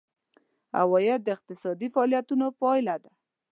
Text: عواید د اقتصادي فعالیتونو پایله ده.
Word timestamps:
عواید 0.79 1.19
د 1.23 1.27
اقتصادي 1.35 1.87
فعالیتونو 1.93 2.45
پایله 2.61 2.95
ده. 3.03 3.11